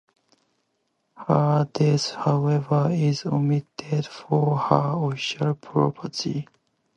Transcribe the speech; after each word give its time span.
Her 1.15 1.69
death, 1.71 2.15
however, 2.15 2.87
is 2.91 3.23
omitted 3.27 4.07
from 4.07 4.57
her 4.57 4.95
official 5.11 5.53
biography. 5.53 6.47